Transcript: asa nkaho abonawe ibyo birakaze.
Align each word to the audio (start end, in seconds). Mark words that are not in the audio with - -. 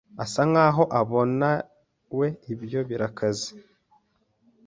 asa 0.23 0.41
nkaho 0.49 0.83
abonawe 0.99 2.27
ibyo 2.53 2.79
birakaze. 2.89 3.49